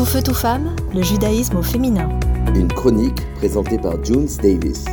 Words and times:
Tout 0.00 0.06
feu, 0.06 0.22
tout 0.22 0.32
femme, 0.32 0.74
le 0.94 1.02
judaïsme 1.02 1.58
au 1.58 1.62
féminin. 1.62 2.08
Une 2.54 2.68
chronique 2.68 3.20
présentée 3.36 3.76
par 3.76 4.02
Junes 4.02 4.30
Davis. 4.42 4.86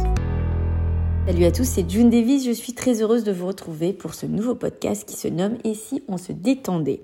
Salut 1.27 1.43
à 1.43 1.51
tous, 1.51 1.65
c'est 1.65 1.91
June 1.91 2.09
Davis. 2.09 2.45
Je 2.45 2.53
suis 2.53 2.71
très 2.71 3.01
heureuse 3.01 3.25
de 3.25 3.33
vous 3.33 3.47
retrouver 3.47 3.91
pour 3.91 4.13
ce 4.13 4.25
nouveau 4.25 4.55
podcast 4.55 5.05
qui 5.05 5.17
se 5.17 5.27
nomme 5.27 5.57
Et 5.65 5.73
si 5.73 6.01
on 6.07 6.15
se 6.15 6.31
détendait? 6.31 7.01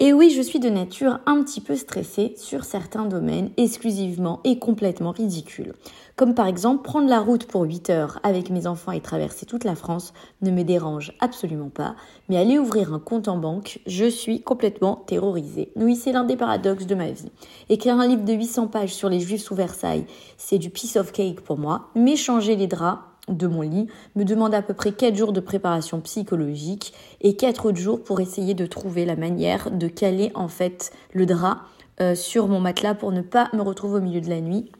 Et 0.00 0.12
oui, 0.12 0.32
je 0.36 0.42
suis 0.42 0.58
de 0.58 0.68
nature 0.68 1.20
un 1.24 1.40
petit 1.44 1.60
peu 1.60 1.76
stressée 1.76 2.34
sur 2.36 2.64
certains 2.64 3.04
domaines 3.04 3.50
exclusivement 3.58 4.40
et 4.42 4.58
complètement 4.58 5.12
ridicules. 5.12 5.74
Comme 6.16 6.34
par 6.34 6.48
exemple 6.48 6.82
prendre 6.82 7.08
la 7.08 7.20
route 7.20 7.44
pour 7.44 7.62
8 7.62 7.90
heures 7.90 8.18
avec 8.24 8.50
mes 8.50 8.66
enfants 8.66 8.90
et 8.90 9.00
traverser 9.00 9.46
toute 9.46 9.62
la 9.62 9.76
France 9.76 10.14
ne 10.42 10.50
me 10.50 10.64
dérange 10.64 11.12
absolument 11.20 11.70
pas. 11.70 11.94
Mais 12.28 12.38
aller 12.38 12.58
ouvrir 12.58 12.92
un 12.92 12.98
compte 12.98 13.28
en 13.28 13.38
banque, 13.38 13.78
je 13.86 14.06
suis 14.06 14.42
complètement 14.42 14.96
terrorisée. 14.96 15.70
Oui, 15.76 15.94
c'est 15.94 16.10
l'un 16.10 16.24
des 16.24 16.36
paradoxes 16.36 16.86
de 16.86 16.96
ma 16.96 17.12
vie. 17.12 17.30
Écrire 17.68 18.00
un 18.00 18.08
livre 18.08 18.24
de 18.24 18.32
800 18.32 18.66
pages 18.66 18.94
sur 18.94 19.08
les 19.08 19.20
juifs 19.20 19.42
sous 19.42 19.54
Versailles, 19.54 20.06
c'est 20.38 20.58
du 20.58 20.70
piece 20.70 20.96
of 20.96 21.12
cake 21.12 21.42
pour 21.42 21.56
moi. 21.56 21.90
Mais 21.94 22.16
changer 22.16 22.56
les 22.56 22.66
draps, 22.66 22.98
de 23.28 23.46
mon 23.46 23.62
lit 23.62 23.88
me 24.16 24.24
demande 24.24 24.54
à 24.54 24.62
peu 24.62 24.74
près 24.74 24.92
4 24.92 25.14
jours 25.14 25.32
de 25.32 25.40
préparation 25.40 26.00
psychologique 26.00 26.92
et 27.20 27.36
4 27.36 27.66
autres 27.66 27.78
jours 27.78 28.02
pour 28.02 28.20
essayer 28.20 28.54
de 28.54 28.66
trouver 28.66 29.04
la 29.04 29.16
manière 29.16 29.70
de 29.70 29.88
caler 29.88 30.32
en 30.34 30.48
fait 30.48 30.92
le 31.12 31.26
drap 31.26 31.62
euh, 32.00 32.14
sur 32.14 32.48
mon 32.48 32.60
matelas 32.60 32.94
pour 32.94 33.12
ne 33.12 33.20
pas 33.20 33.48
me 33.52 33.62
retrouver 33.62 33.98
au 33.98 34.02
milieu 34.02 34.20
de 34.20 34.30
la 34.30 34.40
nuit 34.40 34.70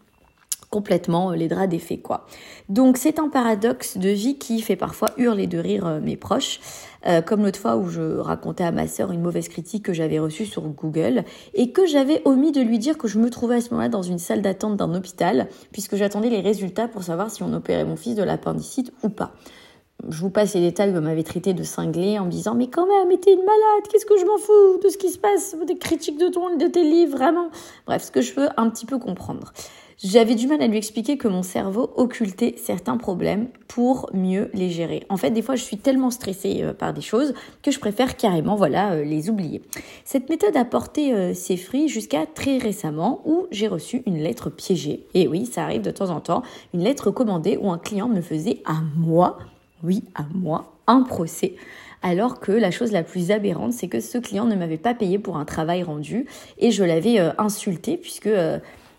complètement 0.70 1.32
euh, 1.32 1.36
les 1.36 1.48
draps 1.48 1.68
défaits 1.68 2.00
quoi. 2.00 2.26
Donc 2.68 2.96
c'est 2.96 3.18
un 3.18 3.28
paradoxe 3.28 3.98
de 3.98 4.08
vie 4.08 4.38
qui 4.38 4.62
fait 4.62 4.76
parfois 4.76 5.10
hurler 5.18 5.46
de 5.46 5.58
rire 5.58 5.86
euh, 5.86 6.00
mes 6.00 6.16
proches, 6.16 6.60
euh, 7.06 7.20
comme 7.20 7.42
l'autre 7.42 7.58
fois 7.58 7.76
où 7.76 7.88
je 7.88 8.18
racontais 8.18 8.64
à 8.64 8.70
ma 8.70 8.86
sœur 8.86 9.10
une 9.12 9.20
mauvaise 9.20 9.48
critique 9.48 9.84
que 9.84 9.92
j'avais 9.92 10.18
reçue 10.18 10.46
sur 10.46 10.62
Google 10.62 11.24
et 11.54 11.72
que 11.72 11.86
j'avais 11.86 12.22
omis 12.24 12.52
de 12.52 12.60
lui 12.60 12.78
dire 12.78 12.96
que 12.96 13.08
je 13.08 13.18
me 13.18 13.30
trouvais 13.30 13.56
à 13.56 13.60
ce 13.60 13.70
moment-là 13.70 13.88
dans 13.88 14.02
une 14.02 14.18
salle 14.18 14.42
d'attente 14.42 14.76
d'un 14.76 14.94
hôpital 14.94 15.48
puisque 15.72 15.96
j'attendais 15.96 16.30
les 16.30 16.40
résultats 16.40 16.88
pour 16.88 17.02
savoir 17.02 17.30
si 17.30 17.42
on 17.42 17.52
opérait 17.52 17.84
mon 17.84 17.96
fils 17.96 18.14
de 18.14 18.22
l'appendicite 18.22 18.92
ou 19.02 19.08
pas 19.08 19.32
je 20.08 20.20
vous 20.20 20.30
passe 20.30 20.54
les 20.54 20.62
détails, 20.62 20.92
vous 20.92 21.00
m'avez 21.00 21.24
traité 21.24 21.52
de 21.52 21.62
cinglé 21.62 22.18
en 22.18 22.24
me 22.24 22.30
disant 22.30 22.54
mais 22.54 22.68
quand 22.68 22.86
même, 22.86 23.08
mais 23.08 23.18
t'es 23.18 23.32
une 23.32 23.40
malade, 23.44 23.88
qu'est-ce 23.90 24.06
que 24.06 24.16
je 24.16 24.24
m'en 24.24 24.38
fous 24.38 24.80
de 24.82 24.88
ce 24.88 24.96
qui 24.96 25.10
se 25.10 25.18
passe, 25.18 25.54
des 25.66 25.76
critiques 25.76 26.18
de 26.18 26.28
ton, 26.28 26.56
de 26.56 26.66
tes 26.66 26.82
livres, 26.82 27.16
vraiment. 27.16 27.50
Bref, 27.86 28.04
ce 28.04 28.10
que 28.10 28.22
je 28.22 28.32
veux 28.34 28.48
un 28.56 28.70
petit 28.70 28.86
peu 28.86 28.98
comprendre. 28.98 29.52
J'avais 30.02 30.34
du 30.34 30.46
mal 30.46 30.62
à 30.62 30.66
lui 30.66 30.78
expliquer 30.78 31.18
que 31.18 31.28
mon 31.28 31.42
cerveau 31.42 31.92
occultait 31.94 32.54
certains 32.56 32.96
problèmes 32.96 33.48
pour 33.68 34.08
mieux 34.14 34.48
les 34.54 34.70
gérer. 34.70 35.04
En 35.10 35.18
fait, 35.18 35.30
des 35.30 35.42
fois, 35.42 35.56
je 35.56 35.62
suis 35.62 35.76
tellement 35.76 36.10
stressée 36.10 36.60
euh, 36.62 36.72
par 36.72 36.94
des 36.94 37.02
choses 37.02 37.34
que 37.62 37.70
je 37.70 37.78
préfère 37.78 38.16
carrément, 38.16 38.56
voilà, 38.56 38.92
euh, 38.92 39.04
les 39.04 39.28
oublier. 39.28 39.60
Cette 40.06 40.30
méthode 40.30 40.56
a 40.56 40.64
porté 40.64 41.12
euh, 41.12 41.34
ses 41.34 41.58
fruits 41.58 41.88
jusqu'à 41.88 42.24
très 42.24 42.56
récemment 42.56 43.20
où 43.26 43.46
j'ai 43.50 43.68
reçu 43.68 44.02
une 44.06 44.16
lettre 44.16 44.48
piégée. 44.48 45.04
Et 45.12 45.28
oui, 45.28 45.44
ça 45.44 45.64
arrive 45.64 45.82
de 45.82 45.90
temps 45.90 46.08
en 46.08 46.20
temps, 46.20 46.42
une 46.72 46.82
lettre 46.82 47.10
commandée 47.10 47.58
où 47.60 47.70
un 47.70 47.78
client 47.78 48.08
me 48.08 48.22
faisait 48.22 48.62
à 48.64 48.80
moi, 48.96 49.36
oui, 49.84 50.04
à 50.14 50.24
moi, 50.32 50.72
un 50.86 51.02
procès 51.02 51.56
alors 52.02 52.40
que 52.40 52.52
la 52.52 52.70
chose 52.70 52.92
la 52.92 53.02
plus 53.02 53.30
aberrante, 53.30 53.74
c'est 53.74 53.88
que 53.88 54.00
ce 54.00 54.16
client 54.16 54.46
ne 54.46 54.54
m'avait 54.54 54.78
pas 54.78 54.94
payé 54.94 55.18
pour 55.18 55.36
un 55.36 55.44
travail 55.44 55.82
rendu 55.82 56.24
et 56.56 56.70
je 56.70 56.82
l'avais 56.82 57.18
insulté 57.36 57.98
puisque 57.98 58.30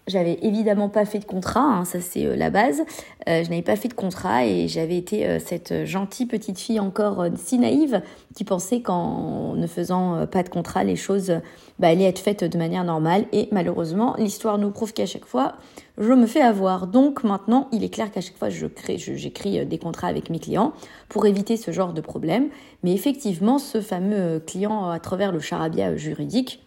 j'avais 0.08 0.40
évidemment 0.42 0.90
pas 0.90 1.06
fait 1.06 1.20
de 1.20 1.26
contrat, 1.26 1.62
hein, 1.62 1.86
ça 1.86 2.02
c'est 2.02 2.26
euh, 2.26 2.36
la 2.36 2.50
base. 2.50 2.82
Euh, 3.30 3.44
je 3.44 3.50
n'avais 3.50 3.62
pas 3.62 3.76
fait 3.76 3.88
de 3.88 3.94
contrat 3.94 4.46
et 4.46 4.68
j'avais 4.68 4.98
été 4.98 5.28
euh, 5.28 5.40
cette 5.40 5.86
gentille 5.86 6.26
petite 6.26 6.60
fille 6.60 6.80
encore 6.80 7.26
si 7.36 7.60
naïve 7.60 8.02
qui 8.36 8.44
pensait 8.44 8.82
qu'en 8.82 9.54
ne 9.56 9.68
faisant 9.68 10.26
pas 10.26 10.42
de 10.42 10.50
contrat, 10.50 10.84
les 10.84 10.96
choses 10.96 11.34
bah, 11.80 11.90
allaient 11.90 12.06
être 12.06 12.20
faites 12.20 12.44
de 12.44 12.58
manière 12.58 12.84
normale. 12.84 13.26
Et 13.32 13.48
malheureusement, 13.52 14.16
l'histoire 14.18 14.58
nous 14.58 14.72
prouve 14.72 14.94
qu'à 14.94 15.06
chaque 15.06 15.26
fois, 15.26 15.54
je 15.98 16.14
me 16.14 16.26
fais 16.26 16.42
avoir. 16.42 16.88
Donc 16.88 17.24
maintenant, 17.24 17.68
il 17.72 17.84
est 17.84 17.90
clair 17.90 18.12
qu'à 18.12 18.22
chaque 18.22 18.38
fois, 18.38 18.50
je 18.50 18.68
j'écris 18.98 19.66
des 19.66 19.78
contrats 19.78 20.08
avec 20.08 20.30
mes 20.30 20.40
clients 20.40 20.74
pour 21.10 21.26
éviter 21.26 21.58
ce 21.58 21.72
genre 21.72 21.94
de 21.94 22.02
problème. 22.02 22.50
Mais 22.84 22.94
effectivement, 22.94 23.60
ce 23.60 23.82
fameux 23.82 24.40
client 24.40 24.90
à 24.90 25.00
travers 25.00 25.32
le 25.32 25.40
charabia 25.40 25.96
juridique, 25.96 26.62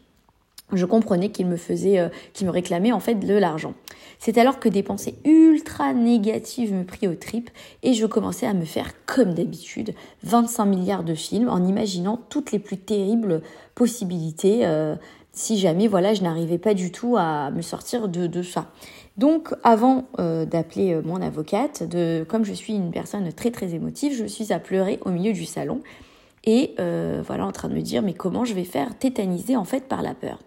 je 0.72 0.86
comprenais 0.86 1.30
qu'il 1.30 1.46
me 1.46 1.56
faisait, 1.56 1.98
euh, 1.98 2.08
qu'il 2.32 2.46
me 2.46 2.52
réclamait 2.52 2.92
en 2.92 3.00
fait 3.00 3.14
de 3.14 3.34
l'argent. 3.34 3.74
C'est 4.18 4.38
alors 4.38 4.58
que 4.58 4.68
des 4.68 4.82
pensées 4.82 5.16
ultra 5.24 5.92
négatives 5.92 6.72
me 6.72 6.84
prirent 6.84 7.12
au 7.12 7.14
trip 7.14 7.50
et 7.82 7.92
je 7.92 8.06
commençais 8.06 8.46
à 8.46 8.54
me 8.54 8.64
faire 8.64 8.92
comme 9.06 9.34
d'habitude 9.34 9.94
25 10.22 10.64
milliards 10.64 11.04
de 11.04 11.14
films 11.14 11.48
en 11.48 11.64
imaginant 11.64 12.20
toutes 12.28 12.52
les 12.52 12.58
plus 12.58 12.78
terribles 12.78 13.42
possibilités 13.74 14.64
euh, 14.64 14.96
si 15.32 15.58
jamais 15.58 15.88
voilà 15.88 16.14
je 16.14 16.22
n'arrivais 16.22 16.58
pas 16.58 16.74
du 16.74 16.92
tout 16.92 17.16
à 17.18 17.50
me 17.50 17.60
sortir 17.60 18.08
de, 18.08 18.26
de 18.26 18.42
ça. 18.42 18.70
Donc 19.18 19.54
avant 19.62 20.06
euh, 20.18 20.44
d'appeler 20.44 21.00
mon 21.04 21.20
avocate, 21.20 21.82
de, 21.82 22.24
comme 22.28 22.44
je 22.44 22.52
suis 22.52 22.74
une 22.74 22.90
personne 22.90 23.32
très 23.32 23.50
très 23.50 23.74
émotive, 23.74 24.16
je 24.16 24.24
suis 24.24 24.52
à 24.52 24.58
pleurer 24.58 24.98
au 25.04 25.10
milieu 25.10 25.32
du 25.32 25.44
salon 25.44 25.82
et 26.44 26.74
euh, 26.78 27.22
voilà 27.26 27.46
en 27.46 27.52
train 27.52 27.68
de 27.68 27.74
me 27.74 27.80
dire 27.80 28.02
mais 28.02 28.14
comment 28.14 28.44
je 28.44 28.54
vais 28.54 28.64
faire 28.64 28.96
tétaniser 28.98 29.56
en 29.56 29.64
fait 29.64 29.88
par 29.88 30.02
la 30.02 30.14
peur? 30.14 30.38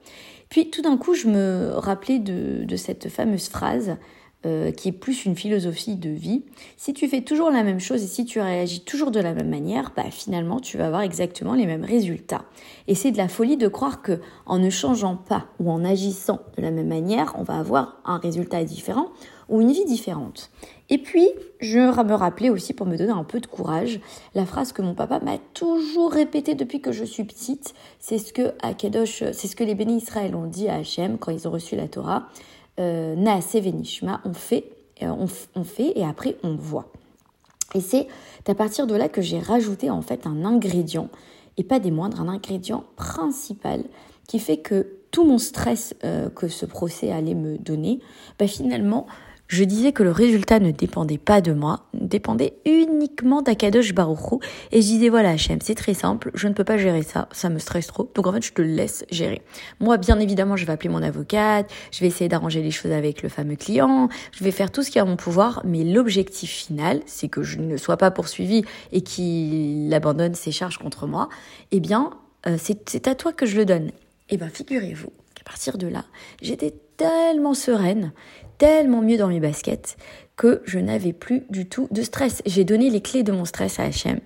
Puis 0.50 0.70
tout 0.70 0.82
d'un 0.82 0.98
coup 0.98 1.14
je 1.14 1.28
me 1.28 1.72
rappelais 1.76 2.20
de, 2.20 2.64
de 2.64 2.76
cette 2.76 3.10
fameuse 3.10 3.50
phrase 3.50 3.98
euh, 4.46 4.72
qui 4.72 4.90
est 4.90 4.94
plus 4.94 5.26
une 5.26 5.36
philosophie 5.36 5.96
de 5.96 6.10
vie. 6.10 6.44
Si 6.78 6.94
tu 6.94 7.08
fais 7.08 7.22
toujours 7.22 7.50
la 7.50 7.64
même 7.64 7.80
chose 7.80 8.04
et 8.04 8.08
si 8.08 8.24
tu 8.24 8.40
réagis 8.40 8.82
toujours 8.82 9.10
de 9.10 9.20
la 9.20 9.34
même 9.34 9.50
manière, 9.50 9.94
bah 9.96 10.12
finalement 10.12 10.60
tu 10.60 10.78
vas 10.78 10.88
avoir 10.88 11.02
exactement 11.02 11.56
les 11.56 11.66
mêmes 11.66 11.84
résultats. 11.84 12.46
Et 12.88 12.94
c'est 12.94 13.12
de 13.12 13.18
la 13.18 13.28
folie 13.28 13.58
de 13.58 13.68
croire 13.68 14.02
que 14.02 14.22
en 14.46 14.60
ne 14.60 14.70
changeant 14.70 15.16
pas 15.16 15.48
ou 15.60 15.72
en 15.72 15.84
agissant 15.84 16.40
de 16.56 16.62
la 16.62 16.72
même 16.72 16.88
manière, 16.88 17.34
on 17.38 17.44
va 17.44 17.56
avoir 17.58 18.00
un 18.06 18.20
résultat 18.20 18.64
différent 18.64 19.08
ou 19.50 19.62
une 19.62 19.72
vie 19.72 19.86
différente. 19.86 20.52
Et 20.90 20.98
puis, 20.98 21.28
je 21.60 21.80
me 21.80 22.14
rappelais 22.14 22.50
aussi, 22.50 22.74
pour 22.74 22.86
me 22.86 22.98
donner 22.98 23.12
un 23.12 23.24
peu 23.24 23.40
de 23.40 23.48
courage, 23.48 24.00
la 24.36 24.46
phrase 24.46 24.72
que 24.72 24.82
mon 24.82 24.94
papa 24.94 25.20
m'a 25.20 25.38
toujours 25.54 26.12
répétée 26.12 26.56
depuis 26.56 26.82
que 26.82 26.92
je 26.92 27.04
suis 27.04 27.24
petite. 27.24 27.74
C'est 28.00 28.18
ce 28.18 28.34
que 28.34 28.54
à 28.62 28.74
Kadosh, 28.74 29.24
c'est 29.32 29.48
ce 29.48 29.56
que 29.56 29.64
les 29.64 29.76
bénis 29.76 29.98
Israël 29.98 30.36
ont 30.36 30.48
dit 30.48 30.68
à 30.68 30.76
Hachem 30.76 31.18
quand 31.18 31.32
ils 31.32 31.48
ont 31.48 31.52
reçu 31.52 31.76
la 31.76 31.88
Torah. 31.88 32.28
Euh, 32.80 33.16
euh, 35.04 35.28
on 35.56 35.64
fait 35.64 35.94
et 35.96 36.06
après 36.06 36.38
on 36.44 36.56
voit. 36.56 36.92
Et 37.76 37.82
c'est 37.82 38.08
à 38.48 38.56
partir 38.56 38.88
de 38.88 38.96
là 38.96 39.10
que 39.10 39.22
j'ai 39.22 39.40
rajouté 39.40 39.90
en 39.90 40.02
fait 40.02 40.26
un 40.26 40.46
ingrédient, 40.46 41.10
et 41.58 41.64
pas 41.64 41.80
des 41.80 41.92
moindres, 41.92 42.22
un 42.22 42.30
ingrédient 42.30 42.86
principal 42.96 43.84
qui 44.28 44.40
fait 44.40 44.58
que 44.58 44.88
tout 45.12 45.26
mon 45.26 45.38
stress 45.38 45.96
euh, 46.04 46.30
que 46.30 46.48
ce 46.48 46.66
procès 46.66 47.12
allait 47.12 47.34
me 47.34 47.58
donner, 47.58 48.00
bah 48.40 48.48
finalement, 48.48 49.08
je 49.48 49.64
disais 49.64 49.92
que 49.92 50.04
le 50.04 50.12
résultat 50.12 50.60
ne 50.60 50.72
dépendait 50.72 51.18
pas 51.18 51.42
de 51.42 51.54
moi, 51.54 51.86
dépendait 51.94 52.54
uniquement 52.66 53.42
d'Akadosh 53.42 53.94
Baruchou. 53.94 54.40
Et 54.72 54.82
je 54.82 54.88
disais, 54.88 55.10
voilà, 55.10 55.32
Hachem, 55.32 55.60
c'est 55.62 55.76
très 55.76 55.94
simple, 55.94 56.32
je 56.34 56.48
ne 56.48 56.54
peux 56.54 56.64
pas 56.64 56.78
gérer 56.78 57.04
ça, 57.04 57.28
ça 57.32 57.50
me 57.50 57.60
stresse 57.60 57.88
trop. 57.88 58.10
Donc 58.16 58.28
en 58.28 58.34
fait, 58.34 58.44
je 58.44 58.54
te 58.54 58.62
laisse 58.62 59.06
gérer. 59.10 59.42
Moi, 59.80 59.98
bien 59.98 60.20
évidemment, 60.20 60.56
je 60.56 60.66
vais 60.66 60.74
appeler 60.74 60.90
mon 60.90 61.02
avocate, 61.02 61.70
je 61.92 62.00
vais 62.02 62.08
essayer 62.08 62.28
d'arranger 62.28 62.62
les 62.62 62.72
choses 62.72 62.92
avec 62.92 63.24
le 63.24 63.30
fameux 63.30 63.56
client, 63.56 64.10
je 64.32 64.44
vais 64.44 64.52
faire 64.52 64.72
tout 64.72 64.84
ce 64.84 64.92
qui 64.92 64.98
est 64.98 65.02
à 65.02 65.06
mon 65.06 65.16
pouvoir, 65.16 65.62
mais 65.66 65.84
l'objectif 65.84 66.50
final, 66.50 67.02
c'est 67.06 67.30
que 67.30 67.44
je 67.44 67.60
ne 67.60 67.78
sois 67.78 67.98
pas 67.98 68.12
poursuivi 68.12 68.64
et 68.92 69.02
qu'il 69.02 69.94
abandonne 69.94 70.36
ses 70.36 70.52
charges 70.52 70.78
contre 70.78 71.08
moi. 71.08 71.30
Eh 71.72 71.80
bien, 71.80 72.12
euh, 72.48 72.58
c'est 72.60 73.08
à 73.08 73.16
toi 73.16 73.34
que 73.34 73.46
je 73.46 73.58
le 73.58 73.66
donne. 73.66 73.92
Eh 74.30 74.38
bien, 74.38 74.50
figurez-vous 74.50 75.12
partir 75.48 75.78
de 75.78 75.88
là, 75.88 76.04
j'étais 76.42 76.74
tellement 76.98 77.54
sereine, 77.54 78.12
tellement 78.58 79.02
mieux 79.02 79.18
dans 79.18 79.30
mes 79.30 79.40
baskets 79.40 79.96
que 80.36 80.62
je 80.66 80.78
n'avais 80.78 81.14
plus 81.14 81.44
du 81.50 81.68
tout 81.68 81.88
de 81.90 82.02
stress. 82.02 82.42
J'ai 82.46 82.66
donné 82.66 82.90
les 82.90 83.02
clés 83.02 83.24
de 83.24 83.32
mon 83.32 83.46
stress 83.46 83.80
à 83.80 83.84
Hachem. 83.84 84.20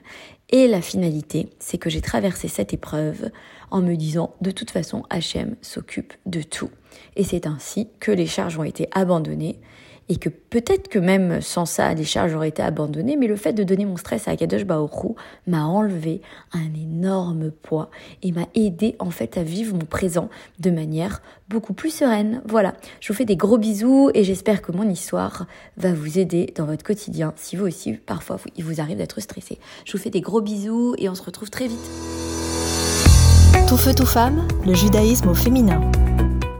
Et 0.50 0.68
la 0.68 0.82
finalité, 0.82 1.50
c'est 1.60 1.78
que 1.78 1.90
j'ai 1.90 2.02
traversé 2.02 2.48
cette 2.48 2.74
épreuve 2.74 3.30
en 3.70 3.82
me 3.82 3.96
disant, 3.96 4.36
de 4.42 4.52
toute 4.52 4.72
façon, 4.72 5.04
Hachem 5.10 5.56
s'occupe 5.62 6.14
de 6.26 6.42
tout. 6.42 6.72
Et 7.16 7.24
c'est 7.24 7.48
ainsi 7.48 7.88
que 8.00 8.12
les 8.12 8.26
charges 8.26 8.58
ont 8.58 8.64
été 8.64 8.90
abandonnées 8.92 9.62
et 10.12 10.18
que 10.18 10.28
peut-être 10.28 10.90
que 10.90 11.00
même 11.00 11.40
sans 11.40 11.66
ça, 11.66 11.94
les 11.94 12.04
charges 12.04 12.36
auraient 12.36 12.50
été 12.50 12.62
abandonnées, 12.62 13.16
mais 13.16 13.28
le 13.28 13.38
fait 13.38 13.54
de 13.54 13.64
donner 13.64 13.86
mon 13.86 13.96
stress 13.96 14.28
à 14.28 14.36
Kadosh 14.36 14.66
Baoru 14.66 15.16
m'a 15.48 15.64
enlevé 15.64 16.22
un 16.52 16.74
énorme 16.74 17.50
poids 17.50 17.90
et 18.22 18.34
m'a 18.34 18.46
aidé 18.54 18.98
en 19.00 19.10
fait 19.10 19.38
à 19.38 19.44
vivre 19.44 19.74
mon 19.74 19.86
présent 19.86 20.28
de 20.60 20.70
manière 20.70 21.22
beaucoup 21.48 21.72
plus 21.72 21.92
sereine. 21.92 22.42
Voilà, 22.46 22.74
je 23.00 23.08
vous 23.08 23.18
fais 23.18 23.24
des 23.24 23.38
gros 23.38 23.58
bisous 23.58 24.12
et 24.14 24.26
j'espère 24.26 24.62
que 24.62 24.74
mon 24.74 24.90
histoire 24.90 25.46
va 25.78 25.94
vous 25.94 26.20
aider 26.20 26.52
dans 26.58 26.66
votre 26.66 26.84
quotidien 26.84 27.32
si 27.38 27.56
vous 27.56 27.66
aussi 27.66 27.94
parfois 27.94 28.38
il 28.58 28.66
vous 28.66 28.82
arrive 28.82 28.98
d'être 28.98 29.22
stressé. 29.22 29.60
Je 29.86 29.94
vous 29.94 29.98
fais 29.98 30.10
des 30.10 30.20
gros 30.20 30.42
bisous 30.42 30.94
et 30.98 31.08
on 31.08 31.16
se 31.16 31.24
retrouve 31.24 31.50
très 31.50 31.68
vite. 31.68 31.90
Tout 33.66 33.78
feu, 33.78 33.94
tout 33.96 34.06
femme, 34.06 34.46
le 34.66 34.74
judaïsme 34.74 35.30
au 35.30 35.36
féminin. 35.36 35.80